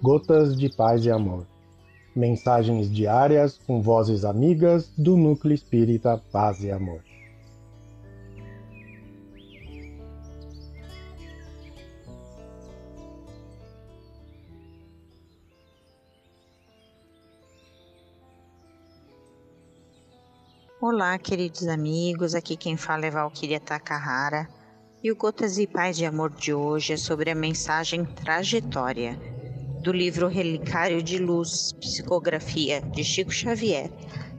Gotas 0.00 0.56
de 0.56 0.68
Paz 0.68 1.04
e 1.04 1.10
Amor. 1.10 1.44
Mensagens 2.14 2.88
diárias 2.88 3.58
com 3.66 3.82
vozes 3.82 4.24
amigas 4.24 4.92
do 4.96 5.16
Núcleo 5.16 5.52
Espírita 5.52 6.22
Paz 6.30 6.62
e 6.62 6.70
Amor. 6.70 7.02
Olá, 20.80 21.18
queridos 21.18 21.66
amigos. 21.66 22.36
Aqui 22.36 22.56
quem 22.56 22.76
fala 22.76 23.06
é 23.06 23.10
Valquíria 23.10 23.58
Takahara. 23.58 24.48
E 25.02 25.10
o 25.10 25.16
Gotas 25.16 25.58
e 25.58 25.66
Paz 25.66 25.96
de 25.96 26.06
Amor 26.06 26.30
de 26.30 26.54
hoje 26.54 26.92
é 26.92 26.96
sobre 26.96 27.32
a 27.32 27.34
mensagem 27.34 28.04
Trajetória, 28.04 29.18
do 29.82 29.92
livro 29.92 30.26
Relicário 30.26 31.02
de 31.02 31.18
Luz, 31.18 31.72
Psicografia 31.80 32.80
de 32.80 33.04
Chico 33.04 33.30
Xavier, 33.30 33.90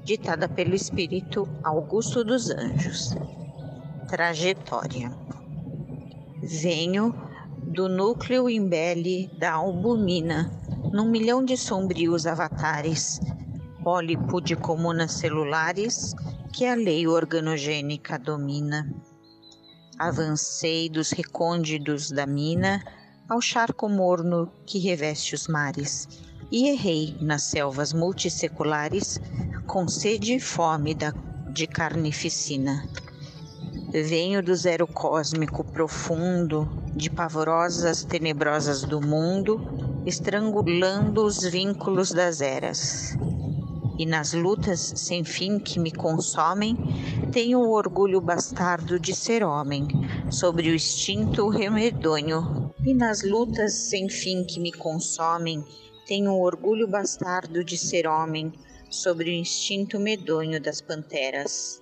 ditada 0.04 0.50
pelo 0.50 0.76
Espírito 0.76 1.48
Augusto 1.64 2.24
dos 2.24 2.50
Anjos. 2.50 3.16
Trajetória. 4.10 5.12
Venho 6.42 7.14
do 7.64 7.88
núcleo 7.88 8.50
imbele 8.50 9.30
da 9.38 9.54
albumina, 9.54 10.52
num 10.92 11.10
milhão 11.10 11.44
de 11.44 11.56
sombrios 11.56 12.26
avatares, 12.26 13.20
pólipo 13.84 14.42
de 14.42 14.56
comunas 14.56 15.14
celulares 15.14 16.14
que 16.54 16.66
a 16.66 16.76
lei 16.76 17.08
organogênica 17.08 18.18
domina. 18.18 18.92
Avancei 19.98 20.90
dos 20.90 21.12
recônditos 21.12 22.09
da 22.09 22.26
mina 22.26 22.81
ao 23.30 23.39
charco 23.39 23.88
morno 23.88 24.52
que 24.66 24.80
reveste 24.80 25.35
os 25.35 25.47
mares, 25.47 26.08
e 26.52 26.67
errei 26.69 27.16
nas 27.22 27.44
selvas 27.44 27.94
multisseculares 27.94 29.22
com 29.67 29.88
sede 29.88 30.33
e 30.33 30.39
fome 30.39 30.95
da, 30.95 31.13
de 31.53 31.67
carnificina. 31.67 32.89
Venho 33.91 34.41
do 34.41 34.55
zero 34.55 34.88
cósmico 34.88 35.63
profundo, 35.63 36.67
de 36.95 37.09
pavorosas 37.09 38.03
tenebrosas 38.03 38.81
do 38.81 39.00
mundo, 39.00 39.61
estrangulando 40.07 41.23
os 41.23 41.44
vínculos 41.44 42.11
das 42.11 42.41
eras 42.41 43.16
e 44.00 44.05
nas 44.05 44.31
lutas 44.31 44.94
sem 44.95 45.25
fim 45.25 45.59
que 45.59 45.77
me 45.77 45.91
consomem, 45.91 46.77
tenho 47.33 47.59
o 47.59 47.72
orgulho 47.72 48.22
bastardo 48.22 48.97
de 48.97 49.13
ser 49.13 49.44
homem, 49.44 49.85
sobre 50.31 50.69
o 50.69 50.75
instinto 50.75 51.50
remedonho. 51.50 52.69
E 52.85 52.94
nas 52.94 53.23
lutas 53.23 53.73
sem 53.73 54.08
fim 54.08 54.44
que 54.44 54.59
me 54.59 54.72
consomem, 54.72 55.63
tenho 56.05 56.31
o 56.31 56.41
orgulho 56.41 56.88
bastardo 56.88 57.61
de 57.61 57.77
ser 57.77 58.08
homem, 58.08 58.53
sobre 58.89 59.30
o 59.30 59.33
instinto 59.33 59.99
medonho 59.99 60.61
das 60.61 60.81
panteras. 60.81 61.81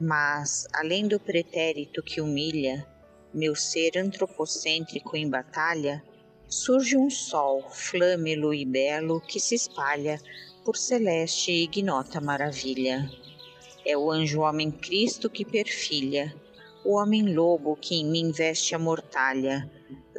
Mas, 0.00 0.66
além 0.74 1.06
do 1.06 1.18
pretérito 1.18 2.02
que 2.02 2.20
humilha, 2.20 2.86
meu 3.32 3.54
ser 3.54 3.96
antropocêntrico 3.96 5.16
em 5.16 5.30
batalha, 5.30 6.02
surge 6.48 6.96
um 6.96 7.08
sol 7.08 7.62
flâmelo 7.70 8.52
e 8.52 8.64
belo 8.64 9.20
que 9.20 9.40
se 9.40 9.54
espalha 9.54 10.20
por 10.64 10.76
celeste 10.76 11.52
e 11.52 11.62
ignota 11.62 12.20
maravilha. 12.20 13.08
É 13.84 13.96
o 13.96 14.10
anjo 14.10 14.40
homem 14.40 14.70
Cristo 14.70 15.30
que 15.30 15.44
perfilha, 15.44 16.34
o 16.86 16.92
homem 16.92 17.34
lobo 17.34 17.74
que 17.74 17.96
em 17.96 18.06
mim 18.06 18.30
veste 18.30 18.72
a 18.72 18.78
mortalha, 18.78 19.68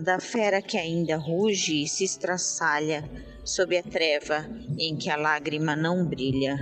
da 0.01 0.19
fera 0.19 0.61
que 0.61 0.77
ainda 0.77 1.15
ruge 1.15 1.81
e 1.81 1.87
se 1.87 2.03
estraçalha 2.03 3.09
sob 3.45 3.77
a 3.77 3.81
treva 3.81 4.45
em 4.77 4.97
que 4.97 5.09
a 5.09 5.15
lágrima 5.15 5.77
não 5.77 6.05
brilha. 6.05 6.57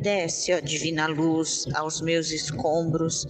Desce, 0.00 0.54
ó 0.54 0.60
divina 0.60 1.08
luz, 1.08 1.66
aos 1.74 2.00
meus 2.00 2.30
escombros, 2.30 3.26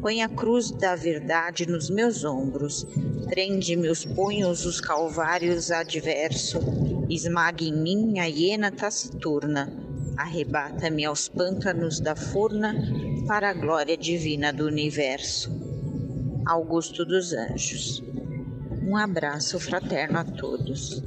põe 0.00 0.22
a 0.22 0.28
cruz 0.28 0.70
da 0.70 0.94
verdade 0.94 1.66
nos 1.66 1.90
meus 1.90 2.24
ombros, 2.24 2.86
prende 3.28 3.74
meus 3.74 4.04
punhos 4.04 4.64
os 4.64 4.80
calvários 4.80 5.72
adverso, 5.72 6.60
esmague 7.08 7.68
em 7.68 7.76
mim 7.76 8.20
a 8.20 8.26
hiena 8.26 8.70
taciturna, 8.70 9.89
arrebata-me 10.20 11.04
aos 11.04 11.28
pântanos 11.28 11.98
da 11.98 12.14
furna, 12.14 12.74
para 13.26 13.50
a 13.50 13.54
glória 13.54 13.96
divina 13.96 14.52
do 14.52 14.66
universo. 14.66 15.50
Augusto 16.44 17.04
dos 17.06 17.32
Anjos. 17.32 18.02
Um 18.82 18.96
abraço 18.96 19.58
fraterno 19.58 20.18
a 20.18 20.24
todos. 20.24 21.02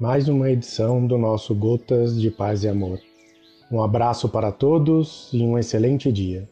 Mais 0.00 0.28
uma 0.28 0.50
edição 0.50 1.06
do 1.06 1.18
nosso 1.18 1.54
Gotas 1.54 2.18
de 2.20 2.30
Paz 2.30 2.64
e 2.64 2.68
Amor. 2.68 3.00
Um 3.70 3.82
abraço 3.82 4.28
para 4.28 4.50
todos 4.50 5.28
e 5.32 5.42
um 5.42 5.58
excelente 5.58 6.10
dia. 6.10 6.48